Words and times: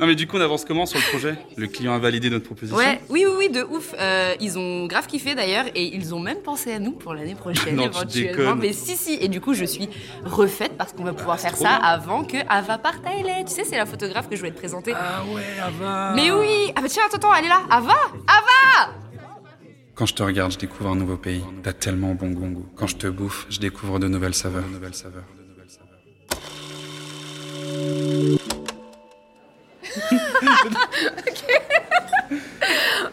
Non 0.00 0.06
mais 0.06 0.14
du 0.16 0.26
coup 0.26 0.36
on 0.36 0.40
avance 0.40 0.64
comment 0.64 0.86
sur 0.86 0.98
le 0.98 1.04
projet? 1.10 1.36
Le 1.56 1.66
client 1.68 1.94
a 1.94 1.98
validé 1.98 2.28
notre 2.30 2.46
proposition? 2.46 2.76
Ouais, 2.76 3.00
oui, 3.10 3.24
oui, 3.28 3.34
oui, 3.38 3.48
de 3.50 3.62
ouf. 3.62 3.94
Euh, 3.98 4.34
ils 4.40 4.58
ont 4.58 4.86
grave 4.86 5.06
kiffé 5.06 5.34
d'ailleurs 5.34 5.66
et 5.74 5.84
ils 5.94 6.14
ont 6.14 6.20
même 6.20 6.38
pensé 6.38 6.72
à 6.72 6.78
nous 6.78 6.92
pour 6.92 7.14
l'année 7.14 7.34
prochaine 7.36 7.76
Non, 7.76 7.88
tu 7.88 8.18
éventuellement. 8.20 8.56
Mais 8.56 8.72
si, 8.72 8.96
si. 8.96 9.18
Et 9.20 9.28
du 9.28 9.40
coup, 9.40 9.54
je 9.54 9.64
suis 9.64 9.88
refaite 10.24 10.76
parce 10.76 10.92
qu'on 10.92 11.04
va 11.04 11.12
pouvoir 11.12 11.38
faire 11.38 11.56
ça 11.56 11.74
avant 11.76 12.24
que 12.24 12.38
Ava 12.48 12.78
parte 12.78 13.06
à 13.06 13.10
LA. 13.22 13.44
Tu 13.44 13.52
sais, 13.54 13.64
c'est 13.64 13.76
la 13.76 13.86
photographe 13.86 14.28
que 14.28 14.34
je 14.34 14.40
voulais 14.40 14.52
te 14.52 14.58
présenter. 14.58 14.92
Ah 14.96 15.22
ouais, 15.32 15.42
Ava 15.62 16.12
Mais 16.16 16.30
oui 16.32 16.72
Ah 16.74 16.80
bah 16.80 16.88
tiens, 16.88 17.02
attends, 17.06 17.16
attends, 17.18 17.34
elle 17.34 17.44
est 17.44 17.48
là 17.48 17.62
Ava 17.70 17.94
Ava 18.26 18.92
Quand 19.94 20.06
je 20.06 20.14
te 20.14 20.22
regarde, 20.24 20.52
je 20.52 20.58
découvre 20.58 20.90
un 20.90 20.96
nouveau 20.96 21.16
pays. 21.16 21.44
T'as 21.62 21.72
tellement 21.72 22.14
bon 22.14 22.30
goût. 22.30 22.66
Quand 22.76 22.86
je 22.88 22.96
te 22.96 23.06
bouffe, 23.06 23.46
je 23.48 23.60
découvre 23.60 23.98
de 24.00 24.08
nouvelles 24.08 24.34
saveurs. 24.34 24.64
De 24.64 24.68
nouvelles 24.74 24.94
saveurs. 24.94 25.22
De 25.38 25.44
nouvelles 25.48 25.70
saveurs. 25.70 25.94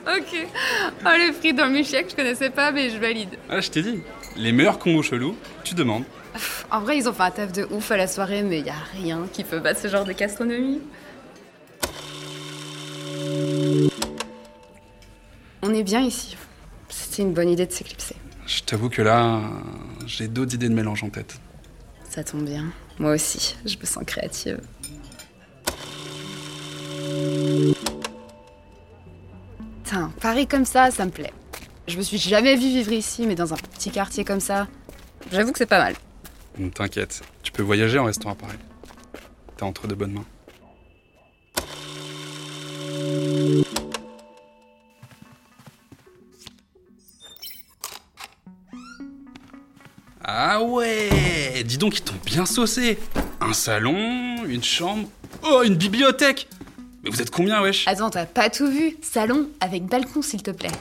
Ok. 0.07 0.47
Oh, 1.05 1.09
le 1.17 1.33
frites 1.33 1.55
dans 1.55 1.67
le 1.67 1.83
je 1.83 2.15
connaissais 2.15 2.49
pas, 2.49 2.71
mais 2.71 2.89
je 2.89 2.97
valide. 2.97 3.37
Ah, 3.49 3.61
je 3.61 3.69
t'ai 3.69 3.81
dit. 3.81 4.01
Les 4.35 4.51
meilleurs 4.51 4.79
combos 4.79 5.03
chelous, 5.03 5.35
tu 5.63 5.75
demandes. 5.75 6.05
En 6.69 6.79
vrai, 6.79 6.97
ils 6.97 7.07
ont 7.09 7.13
fait 7.13 7.23
un 7.23 7.31
taf 7.31 7.51
de 7.51 7.67
ouf 7.71 7.91
à 7.91 7.97
la 7.97 8.07
soirée, 8.07 8.41
mais 8.43 8.61
y 8.61 8.69
a 8.69 8.75
rien 8.93 9.27
qui 9.31 9.43
peut 9.43 9.59
battre 9.59 9.81
ce 9.81 9.87
genre 9.89 10.05
de 10.05 10.13
gastronomie. 10.13 10.79
On 15.61 15.73
est 15.73 15.83
bien 15.83 16.01
ici. 16.01 16.37
C'était 16.89 17.21
une 17.23 17.33
bonne 17.33 17.49
idée 17.49 17.65
de 17.65 17.71
s'éclipser. 17.71 18.15
Je 18.47 18.61
t'avoue 18.63 18.89
que 18.89 19.01
là, 19.01 19.41
j'ai 20.05 20.27
d'autres 20.27 20.55
idées 20.55 20.69
de 20.69 20.73
mélange 20.73 21.03
en 21.03 21.09
tête. 21.09 21.35
Ça 22.09 22.23
tombe 22.23 22.45
bien. 22.45 22.65
Moi 22.99 23.13
aussi, 23.13 23.55
je 23.65 23.77
me 23.77 23.85
sens 23.85 24.03
créative. 24.05 24.59
Paris 30.21 30.45
comme 30.45 30.65
ça, 30.65 30.91
ça 30.91 31.03
me 31.05 31.09
plaît. 31.09 31.33
Je 31.87 31.97
me 31.97 32.03
suis 32.03 32.19
jamais 32.19 32.55
vue 32.55 32.67
vivre 32.67 32.91
ici, 32.93 33.25
mais 33.25 33.33
dans 33.33 33.53
un 33.53 33.57
petit 33.57 33.89
quartier 33.89 34.23
comme 34.23 34.39
ça, 34.39 34.67
j'avoue 35.31 35.51
que 35.51 35.57
c'est 35.57 35.65
pas 35.65 35.79
mal. 35.79 35.95
Ne 36.59 36.69
T'inquiète, 36.69 37.21
tu 37.41 37.51
peux 37.51 37.63
voyager 37.63 37.97
en 37.97 38.05
restant 38.05 38.29
à 38.29 38.35
Paris. 38.35 38.59
T'es 39.57 39.63
entre 39.63 39.87
de 39.87 39.95
bonnes 39.95 40.13
mains. 40.13 40.25
Ah 50.23 50.61
ouais 50.61 51.63
Dis 51.65 51.79
donc, 51.79 51.97
ils 51.97 52.03
t'ont 52.03 52.13
bien 52.23 52.45
saucé 52.45 52.99
Un 53.39 53.53
salon, 53.53 54.45
une 54.45 54.63
chambre, 54.63 55.07
oh, 55.43 55.63
une 55.65 55.75
bibliothèque 55.75 56.47
Mais 57.03 57.09
vous 57.09 57.21
êtes 57.21 57.31
combien, 57.31 57.61
wesh? 57.61 57.87
Attends, 57.87 58.09
t'as 58.09 58.25
pas 58.25 58.49
tout 58.49 58.67
vu 58.67 58.95
Salon 59.01 59.47
avec 59.59 59.85
balcon, 59.85 60.21
s'il 60.21 60.43
te 60.43 60.51
plaît. 60.51 60.71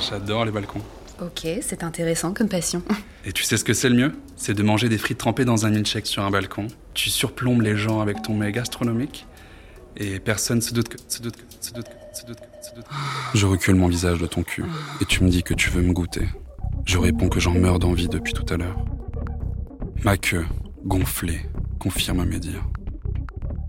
J'adore 0.00 0.44
les 0.44 0.50
balcons. 0.50 0.80
Ok, 1.20 1.46
c'est 1.60 1.84
intéressant 1.84 2.32
comme 2.32 2.48
passion. 2.48 2.82
Et 3.24 3.32
tu 3.32 3.44
sais 3.44 3.56
ce 3.56 3.64
que 3.64 3.74
c'est 3.74 3.88
le 3.88 3.94
mieux? 3.96 4.12
C'est 4.36 4.54
de 4.54 4.62
manger 4.62 4.88
des 4.88 4.98
frites 4.98 5.18
trempées 5.18 5.44
dans 5.44 5.66
un 5.66 5.70
milkshake 5.70 6.06
sur 6.06 6.24
un 6.24 6.30
balcon. 6.30 6.66
Tu 6.94 7.10
surplombes 7.10 7.60
les 7.60 7.76
gens 7.76 8.00
avec 8.00 8.22
ton 8.22 8.34
mets 8.34 8.50
gastronomique. 8.50 9.26
Et 9.96 10.18
personne 10.18 10.60
se 10.60 10.72
doute 10.72 10.88
que. 10.88 10.96
Se 11.06 11.20
doute 11.20 11.36
que. 11.36 11.42
Se 11.60 11.72
doute 11.72 11.86
que. 11.86 12.16
Se 12.16 12.26
doute 12.26 12.38
que. 12.40 12.66
Se 12.66 12.74
doute 12.74 12.84
que. 12.84 13.38
Je 13.38 13.46
recule 13.46 13.74
mon 13.74 13.88
visage 13.88 14.18
de 14.18 14.26
ton 14.26 14.42
cul. 14.42 14.64
Et 15.00 15.04
tu 15.04 15.22
me 15.22 15.28
dis 15.28 15.42
que 15.42 15.54
tu 15.54 15.70
veux 15.70 15.82
me 15.82 15.92
goûter. 15.92 16.26
Je 16.86 16.98
réponds 16.98 17.28
que 17.28 17.38
j'en 17.38 17.52
meurs 17.52 17.78
d'envie 17.78 18.08
depuis 18.08 18.32
tout 18.32 18.46
à 18.52 18.56
l'heure. 18.56 18.84
Ma 20.02 20.16
queue, 20.16 20.44
gonflée, 20.84 21.42
confirme 21.78 22.24
mes 22.24 22.40
dires. 22.40 22.64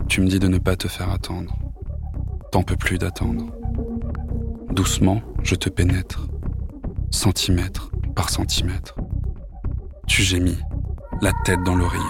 Tu 0.08 0.22
me 0.22 0.28
dis 0.28 0.40
de 0.40 0.48
ne 0.48 0.58
pas 0.58 0.76
te 0.76 0.88
faire 0.88 1.12
attendre. 1.12 1.56
T'en 2.54 2.62
peux 2.62 2.76
plus 2.76 3.00
d'attendre. 3.00 3.48
Doucement, 4.70 5.24
je 5.42 5.56
te 5.56 5.70
pénètre. 5.70 6.28
Centimètre 7.10 7.90
par 8.16 8.30
centimètre. 8.30 8.94
Tu 10.06 10.22
gémis, 10.22 10.60
la 11.20 11.32
tête 11.46 11.64
dans 11.64 11.74
l'oreiller. 11.74 12.04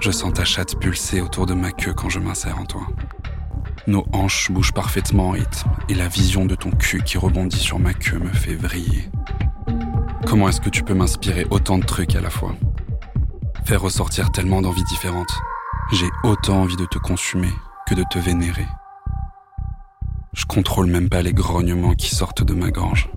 Je 0.00 0.10
sens 0.10 0.32
ta 0.32 0.44
chatte 0.44 0.76
pulser 0.80 1.20
autour 1.20 1.46
de 1.46 1.54
ma 1.54 1.70
queue 1.70 1.94
quand 1.94 2.08
je 2.08 2.18
m'insère 2.18 2.58
en 2.58 2.64
toi. 2.64 2.82
Nos 3.86 4.04
hanches 4.12 4.50
bougent 4.50 4.74
parfaitement 4.74 5.28
en 5.28 5.30
rythme 5.30 5.70
et 5.88 5.94
la 5.94 6.08
vision 6.08 6.44
de 6.44 6.56
ton 6.56 6.72
cul 6.72 7.04
qui 7.04 7.16
rebondit 7.16 7.60
sur 7.60 7.78
ma 7.78 7.94
queue 7.94 8.18
me 8.18 8.32
fait 8.32 8.56
vriller. 8.56 9.08
Comment 10.26 10.48
est-ce 10.48 10.60
que 10.60 10.68
tu 10.68 10.82
peux 10.82 10.94
m'inspirer 10.94 11.46
autant 11.52 11.78
de 11.78 11.84
trucs 11.86 12.16
à 12.16 12.20
la 12.20 12.30
fois? 12.30 12.56
Faire 13.64 13.82
ressortir 13.82 14.32
tellement 14.32 14.62
d'envies 14.62 14.82
différentes. 14.82 15.38
J'ai 15.92 16.08
autant 16.24 16.62
envie 16.62 16.76
de 16.76 16.86
te 16.86 16.98
consumer 16.98 17.52
que 17.86 17.94
de 17.94 18.02
te 18.10 18.18
vénérer. 18.18 18.66
Je 20.40 20.46
contrôle 20.46 20.86
même 20.86 21.10
pas 21.10 21.20
les 21.20 21.34
grognements 21.34 21.94
qui 21.94 22.14
sortent 22.14 22.42
de 22.42 22.54
ma 22.54 22.70
gorge. 22.70 23.10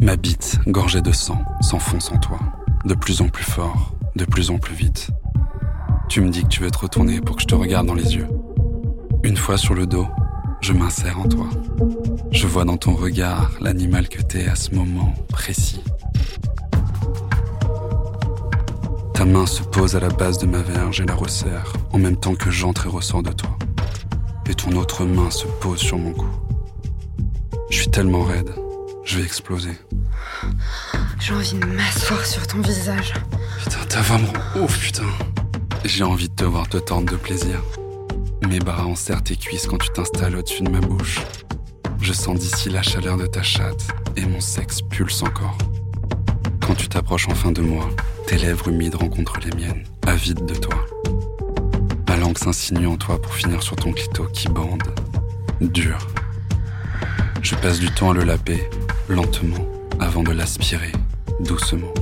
Ma 0.00 0.16
bite, 0.16 0.58
gorgée 0.66 1.02
de 1.02 1.12
sang, 1.12 1.44
s'enfonce 1.60 2.10
en 2.10 2.16
toi, 2.16 2.38
de 2.86 2.94
plus 2.94 3.20
en 3.20 3.28
plus 3.28 3.44
fort, 3.44 3.92
de 4.16 4.24
plus 4.24 4.50
en 4.50 4.56
plus 4.56 4.74
vite. 4.74 5.10
Tu 6.08 6.22
me 6.22 6.30
dis 6.30 6.42
que 6.44 6.48
tu 6.48 6.62
veux 6.62 6.70
te 6.70 6.78
retourner 6.78 7.20
pour 7.20 7.36
que 7.36 7.42
je 7.42 7.46
te 7.46 7.54
regarde 7.54 7.86
dans 7.86 7.94
les 7.94 8.16
yeux. 8.16 8.26
Une 9.22 9.36
fois 9.36 9.58
sur 9.58 9.74
le 9.74 9.86
dos, 9.86 10.06
je 10.62 10.72
m'insère 10.72 11.20
en 11.20 11.28
toi. 11.28 11.46
Je 12.30 12.46
vois 12.46 12.64
dans 12.64 12.78
ton 12.78 12.94
regard 12.94 13.50
l'animal 13.60 14.08
que 14.08 14.22
t'es 14.22 14.48
à 14.48 14.54
ce 14.54 14.74
moment 14.74 15.12
précis. 15.28 15.82
Ta 19.12 19.26
main 19.26 19.44
se 19.44 19.62
pose 19.62 19.94
à 19.94 20.00
la 20.00 20.08
base 20.08 20.38
de 20.38 20.46
ma 20.46 20.62
verge 20.62 21.02
et 21.02 21.04
la 21.04 21.14
resserre, 21.14 21.74
en 21.92 21.98
même 21.98 22.16
temps 22.16 22.34
que 22.34 22.50
j'entre 22.50 22.86
et 22.86 22.88
ressors 22.88 23.22
de 23.22 23.30
toi. 23.30 23.58
Et 24.50 24.54
ton 24.54 24.72
autre 24.72 25.04
main 25.04 25.30
se 25.30 25.46
pose 25.46 25.78
sur 25.78 25.96
mon 25.96 26.12
cou. 26.12 26.26
Je 27.70 27.82
suis 27.82 27.90
tellement 27.90 28.24
raide, 28.24 28.52
je 29.04 29.18
vais 29.18 29.24
exploser. 29.24 29.78
J'ai 31.20 31.34
envie 31.34 31.54
de 31.54 31.66
m'asseoir 31.66 32.26
sur 32.26 32.44
ton 32.48 32.60
visage. 32.60 33.14
Putain, 33.62 33.78
t'as 33.88 34.00
vraiment 34.00 34.32
ouf, 34.60 34.76
putain. 34.76 35.06
J'ai 35.84 36.02
envie 36.02 36.28
de 36.28 36.34
te 36.34 36.42
voir 36.42 36.68
te 36.68 36.78
tordre 36.78 37.12
de 37.12 37.16
plaisir. 37.16 37.62
Mes 38.48 38.58
bras 38.58 38.86
enserrent 38.86 39.22
tes 39.22 39.36
cuisses 39.36 39.68
quand 39.68 39.78
tu 39.78 39.90
t'installes 39.90 40.34
au-dessus 40.34 40.64
de 40.64 40.70
ma 40.70 40.80
bouche. 40.80 41.20
Je 42.00 42.12
sens 42.12 42.36
d'ici 42.36 42.70
la 42.70 42.82
chaleur 42.82 43.18
de 43.18 43.26
ta 43.26 43.44
chatte 43.44 43.86
et 44.16 44.26
mon 44.26 44.40
sexe 44.40 44.82
pulse 44.82 45.22
encore. 45.22 45.58
Quand 46.66 46.74
tu 46.74 46.88
t'approches 46.88 47.28
enfin 47.28 47.52
de 47.52 47.62
moi, 47.62 47.88
tes 48.26 48.36
lèvres 48.36 48.66
humides 48.66 48.96
rencontrent 48.96 49.38
les 49.44 49.54
miennes, 49.56 49.84
avides 50.08 50.44
de 50.44 50.56
toi. 50.56 50.74
Ma 52.20 52.26
langue 52.26 52.36
s'insinue 52.36 52.86
en 52.86 52.98
toi 52.98 53.18
pour 53.18 53.32
finir 53.32 53.62
sur 53.62 53.76
ton 53.76 53.92
clito 53.92 54.24
qui 54.24 54.48
bande, 54.48 54.82
dur. 55.62 55.96
Je 57.40 57.54
passe 57.54 57.78
du 57.78 57.90
temps 57.90 58.10
à 58.10 58.14
le 58.14 58.24
laper, 58.24 58.68
lentement, 59.08 59.66
avant 59.98 60.22
de 60.22 60.30
l'aspirer, 60.30 60.92
doucement. 61.40 61.94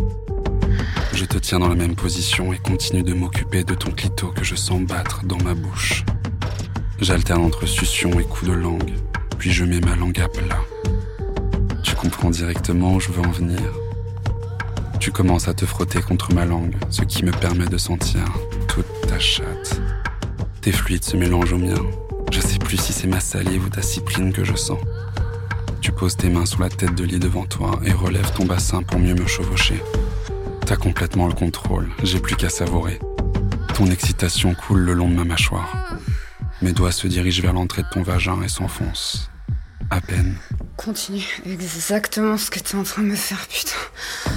Je 1.12 1.24
te 1.24 1.38
tiens 1.38 1.60
dans 1.60 1.68
la 1.68 1.76
même 1.76 1.94
position 1.94 2.52
et 2.52 2.58
continue 2.58 3.04
de 3.04 3.14
m'occuper 3.14 3.62
de 3.62 3.74
ton 3.74 3.92
clito 3.92 4.32
que 4.32 4.42
je 4.42 4.56
sens 4.56 4.80
battre 4.80 5.24
dans 5.24 5.38
ma 5.44 5.54
bouche. 5.54 6.04
J'alterne 7.00 7.44
entre 7.44 7.66
succion 7.66 8.18
et 8.18 8.24
coups 8.24 8.50
de 8.50 8.56
langue, 8.56 8.94
puis 9.38 9.52
je 9.52 9.64
mets 9.64 9.80
ma 9.80 9.94
langue 9.94 10.18
à 10.18 10.26
plat. 10.26 10.64
Tu 11.84 11.94
comprends 11.94 12.30
directement 12.30 12.94
où 12.94 12.98
je 12.98 13.12
veux 13.12 13.22
en 13.22 13.30
venir. 13.30 13.60
Tu 14.98 15.12
commences 15.12 15.46
à 15.46 15.54
te 15.54 15.64
frotter 15.64 16.02
contre 16.02 16.34
ma 16.34 16.44
langue, 16.44 16.74
ce 16.90 17.02
qui 17.02 17.24
me 17.24 17.30
permet 17.30 17.66
de 17.66 17.78
sentir 17.78 18.24
toute 18.66 19.06
ta 19.06 19.20
chatte. 19.20 19.80
Tes 20.60 20.72
fluides 20.72 21.04
se 21.04 21.16
mélangent 21.16 21.52
aux 21.52 21.58
miens. 21.58 21.84
Je 22.32 22.40
sais 22.40 22.58
plus 22.58 22.76
si 22.76 22.92
c'est 22.92 23.06
ma 23.06 23.20
salive 23.20 23.66
ou 23.66 23.68
ta 23.68 23.82
cyprine 23.82 24.32
que 24.32 24.44
je 24.44 24.56
sens. 24.56 24.78
Tu 25.80 25.92
poses 25.92 26.16
tes 26.16 26.28
mains 26.28 26.46
sous 26.46 26.60
la 26.60 26.68
tête 26.68 26.94
de 26.94 27.04
lit 27.04 27.20
devant 27.20 27.46
toi 27.46 27.80
et 27.84 27.92
relèves 27.92 28.32
ton 28.32 28.44
bassin 28.44 28.82
pour 28.82 28.98
mieux 28.98 29.14
me 29.14 29.26
chevaucher. 29.26 29.80
T'as 30.66 30.76
complètement 30.76 31.28
le 31.28 31.32
contrôle, 31.32 31.88
j'ai 32.02 32.18
plus 32.18 32.36
qu'à 32.36 32.50
savourer. 32.50 32.98
Ton 33.74 33.86
excitation 33.86 34.54
coule 34.54 34.80
le 34.80 34.92
long 34.92 35.08
de 35.08 35.14
ma 35.14 35.24
mâchoire. 35.24 35.94
Mes 36.60 36.72
doigts 36.72 36.92
se 36.92 37.06
dirigent 37.06 37.42
vers 37.42 37.52
l'entrée 37.52 37.82
de 37.82 37.88
ton 37.90 38.02
vagin 38.02 38.42
et 38.42 38.48
s'enfoncent. 38.48 39.30
À 39.90 40.00
peine. 40.00 40.34
Continue 40.76 41.24
exactement 41.46 42.36
ce 42.36 42.50
que 42.50 42.58
t'es 42.58 42.74
en 42.74 42.82
train 42.82 43.02
de 43.02 43.08
me 43.08 43.16
faire, 43.16 43.46
putain. 43.46 44.32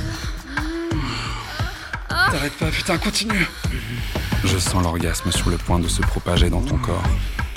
T'arrêtes 2.08 2.54
pas, 2.54 2.70
putain, 2.70 2.98
continue 2.98 3.48
Je 4.44 4.58
sens 4.58 4.84
l'orgasme 4.84 5.32
sur 5.32 5.50
le 5.50 5.58
point 5.58 5.80
de 5.80 5.88
se 5.88 6.02
propager 6.02 6.50
dans 6.50 6.62
ton 6.62 6.78
corps. 6.78 7.04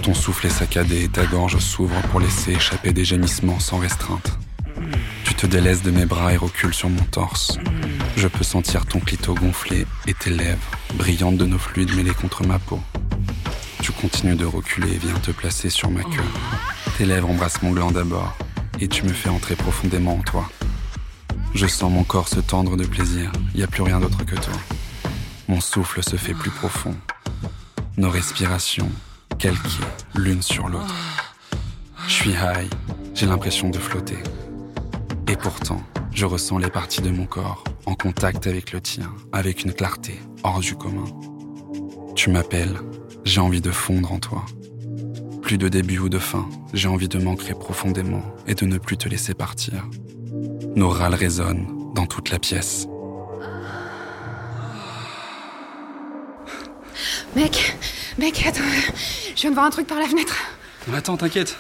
Ton 0.03 0.15
souffle 0.15 0.47
est 0.47 0.51
saccadé 0.51 1.05
et 1.05 1.09
ta 1.09 1.25
gorge 1.25 1.59
s'ouvre 1.59 2.01
pour 2.11 2.21
laisser 2.21 2.53
échapper 2.53 2.93
des 2.93 3.05
gémissements 3.05 3.59
sans 3.59 3.79
restreinte. 3.79 4.39
Tu 5.25 5.35
te 5.35 5.47
délaisses 5.47 5.83
de 5.83 5.91
mes 5.91 6.05
bras 6.05 6.33
et 6.33 6.37
recules 6.37 6.75
sur 6.75 6.91
mon 6.91 7.03
torse. 7.05 7.59
Je 8.17 8.29
peux 8.29 8.45
sentir 8.45 8.85
ton 8.87 9.01
clito 9.01 9.35
gonflé 9.35 9.87
et 10.07 10.15
tes 10.15 10.31
lèvres, 10.31 10.71
brillantes 10.95 11.39
de 11.39 11.47
nos 11.47 11.59
fluides 11.59 11.95
mêlés 11.97 12.15
contre 12.15 12.47
ma 12.47 12.59
peau. 12.59 12.81
Tu 13.83 13.93
continues 13.93 14.37
de 14.37 14.45
reculer 14.45 14.93
et 14.93 14.99
viens 14.99 15.15
te 15.15 15.31
placer 15.31 15.71
sur 15.71 15.91
ma 15.91 16.03
queue. 16.03 16.31
Tes 16.99 17.07
lèvres 17.07 17.31
embrassent 17.31 17.63
mon 17.63 17.73
gland 17.73 17.91
d'abord 17.91 18.37
et 18.81 18.89
tu 18.89 19.05
me 19.05 19.13
fais 19.13 19.31
entrer 19.31 19.57
profondément 19.57 20.17
en 20.17 20.23
toi. 20.23 20.49
Je 21.55 21.67
sens 21.67 21.91
mon 21.91 22.05
corps 22.05 22.29
se 22.29 22.41
tendre 22.41 22.77
de 22.77 22.85
plaisir. 22.85 23.31
Il 23.55 23.59
n'y 23.59 23.65
a 23.65 23.69
plus 23.69 23.83
rien 23.83 24.01
d'autre 24.01 24.25
que 24.25 24.35
toi. 24.35 24.55
Mon 25.49 25.61
souffle 25.61 26.03
se 26.03 26.17
fait 26.17 26.33
plus 26.33 26.51
profond. 26.51 26.95
Nos 27.99 28.09
respirations, 28.09 28.91
calquées 29.39 29.85
l'une 30.15 30.43
sur 30.43 30.69
l'autre. 30.69 30.95
Je 32.09 32.13
suis 32.13 32.31
high, 32.31 32.71
j'ai 33.15 33.27
l'impression 33.27 33.69
de 33.69 33.79
flotter. 33.79 34.19
Et 35.29 35.37
pourtant, 35.37 35.83
je 36.13 36.25
ressens 36.25 36.59
les 36.59 36.71
parties 36.71 37.03
de 37.03 37.11
mon 37.11 37.27
corps 37.27 37.63
en 37.85 37.95
contact 37.95 38.47
avec 38.47 38.73
le 38.73 38.81
tien, 38.81 39.13
avec 39.33 39.65
une 39.65 39.73
clarté 39.73 40.19
hors 40.43 40.61
du 40.61 40.77
commun. 40.77 41.05
Tu 42.17 42.31
m'appelles, 42.31 42.79
j'ai 43.25 43.41
envie 43.41 43.61
de 43.61 43.71
fondre 43.71 44.13
en 44.13 44.19
toi. 44.19 44.47
Plus 45.43 45.59
de 45.59 45.69
début 45.69 45.99
ou 45.99 46.09
de 46.09 46.19
fin, 46.19 46.49
j'ai 46.73 46.89
envie 46.89 47.09
de 47.09 47.19
m'ancrer 47.19 47.55
profondément 47.55 48.23
et 48.47 48.55
de 48.55 48.65
ne 48.65 48.79
plus 48.79 48.97
te 48.97 49.09
laisser 49.11 49.35
partir. 49.35 49.87
Nos 50.75 50.89
râles 50.89 51.15
résonnent 51.15 51.67
dans 51.95 52.07
toute 52.07 52.31
la 52.31 52.39
pièce. 52.39 52.87
Mec, 57.37 57.75
mec, 58.19 58.47
attends, 58.47 58.61
je 59.35 59.41
viens 59.41 59.51
de 59.51 59.55
voir 59.55 59.67
un 59.67 59.71
truc 59.71 59.87
par 59.87 59.99
la 59.99 60.07
fenêtre. 60.07 60.37
attends, 60.95 61.17
t'inquiète, 61.17 61.57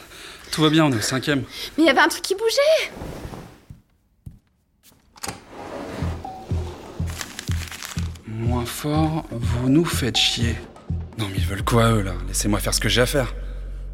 tout 0.52 0.62
va 0.62 0.70
bien, 0.70 0.84
on 0.84 0.92
est 0.92 0.96
au 0.96 1.00
cinquième. 1.00 1.40
Mais 1.76 1.84
il 1.84 1.86
y 1.86 1.90
avait 1.90 2.00
un 2.00 2.08
truc 2.08 2.22
qui 2.22 2.34
bougeait 2.34 2.92
Moins 8.26 8.64
fort, 8.66 9.24
vous 9.30 9.68
nous 9.68 9.84
faites 9.84 10.16
chier. 10.16 10.56
Non 11.18 11.28
mais 11.28 11.36
ils 11.38 11.46
veulent 11.46 11.64
quoi 11.64 11.90
eux 11.92 12.02
là? 12.02 12.14
Laissez-moi 12.28 12.60
faire 12.60 12.74
ce 12.74 12.80
que 12.80 12.88
j'ai 12.88 13.02
à 13.02 13.06
faire. 13.06 13.34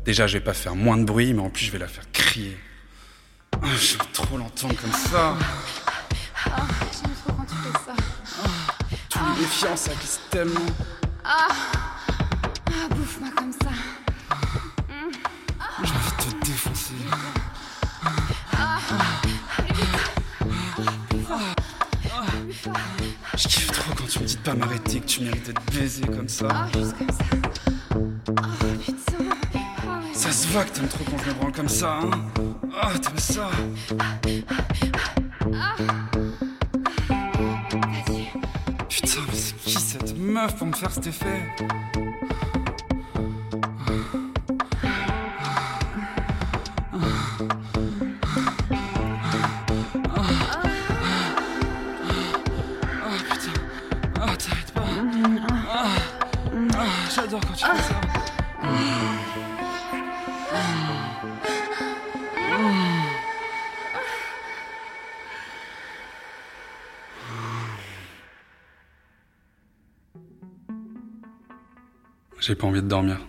Déjà 0.04 0.26
je 0.26 0.34
vais 0.38 0.44
pas 0.44 0.54
faire 0.54 0.74
moins 0.74 0.96
de 0.96 1.04
bruit, 1.04 1.32
mais 1.34 1.42
en 1.42 1.50
plus 1.50 1.64
je 1.64 1.70
vais 1.72 1.78
la 1.78 1.88
faire 1.88 2.04
crier. 2.12 2.56
Oh, 3.56 3.66
J'aime 3.78 4.00
trop 4.12 4.36
l'entendre 4.38 4.74
comme 4.80 4.92
ça. 4.92 5.36
Ah, 6.46 6.66
J'aime 6.92 7.12
trop 7.24 7.32
quand 7.34 7.44
tu 7.44 7.54
fais 7.54 7.78
ça. 7.86 7.94
Tous 9.10 9.18
les 9.34 9.40
défiants, 9.40 9.76
ça 9.76 9.92
glisse 9.94 10.20
tellement. 10.30 10.60
Ah, 11.32 11.46
bouffe-moi 12.90 13.28
comme 13.36 13.52
ça. 13.52 13.70
J'ai 15.84 15.92
envie 15.92 16.10
de 16.18 16.40
te 16.40 16.44
défoncer. 16.44 16.94
Je 23.36 23.48
kiffe 23.48 23.66
trop 23.68 23.94
quand 23.94 24.08
tu 24.08 24.18
me 24.18 24.24
dis 24.24 24.34
de 24.34 24.40
pas 24.40 24.54
m'arrêter, 24.54 24.98
que 24.98 25.06
tu 25.06 25.20
mérites 25.20 25.46
d'être 25.46 25.62
baisé 25.72 26.04
comme 26.04 26.28
ça. 26.28 26.48
Ah, 26.50 26.66
juste 26.74 26.98
comme 26.98 27.10
ça. 27.10 27.24
Ah, 28.36 28.42
putain. 28.84 29.24
Ah. 29.52 30.00
Ça 30.12 30.32
se 30.32 30.48
voit 30.48 30.64
que 30.64 30.70
t'aimes 30.70 30.88
trop 30.88 31.04
quand 31.04 31.18
je 31.22 31.28
me 31.28 31.34
branle 31.34 31.52
comme 31.52 31.68
ça, 31.68 32.00
hein 32.02 32.10
Ah, 32.82 32.90
t'aimes 32.98 33.18
ça 33.18 33.50
pour 40.48 40.66
me 40.66 40.72
faire 40.72 40.90
cet 40.90 41.06
effet. 41.06 41.42
Ah 54.18 54.34
Ah, 55.72 55.96
ah, 56.74 56.86
J'adore 57.14 57.40
quand 57.40 57.54
tu 57.54 57.64
fais 57.64 57.82
ça 57.82 57.94
J'ai 72.50 72.56
pas 72.56 72.66
envie 72.66 72.82
de 72.82 72.88
dormir. 72.88 73.20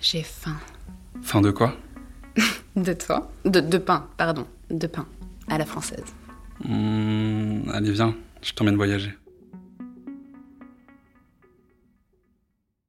J'ai 0.00 0.22
faim. 0.22 0.56
Fin 1.20 1.42
de 1.42 1.50
quoi? 1.50 1.76
De 2.76 2.94
toi? 2.94 3.30
De, 3.44 3.60
de 3.60 3.76
pain, 3.76 4.06
pardon. 4.16 4.46
De 4.70 4.86
pain. 4.86 5.04
À 5.48 5.58
la 5.58 5.66
française. 5.66 6.02
Hmm, 6.66 7.68
Allez, 7.74 7.92
viens, 7.92 8.16
je 8.40 8.54
t'emmène 8.54 8.76
voyager. 8.76 9.12